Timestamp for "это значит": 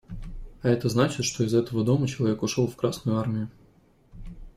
0.67-1.27